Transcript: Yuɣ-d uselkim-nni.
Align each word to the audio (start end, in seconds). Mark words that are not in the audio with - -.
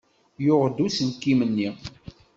Yuɣ-d 0.45 0.77
uselkim-nni. 0.85 1.69